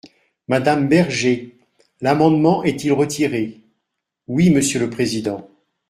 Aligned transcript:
Madame 0.47 0.87
Berger, 0.87 1.51
l’amendement 2.01 2.63
est-il 2.63 2.91
retiré? 2.91 3.59
Oui, 4.27 4.49
monsieur 4.49 4.79
le 4.79 4.89
président. 4.89 5.47